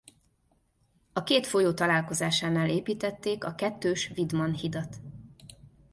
A 1.13 1.23
két 1.23 1.47
folyó 1.47 1.73
találkozásánál 1.73 2.69
építették 2.69 3.43
a 3.43 3.55
kettős 3.55 4.11
Widman-hidat. 4.15 4.95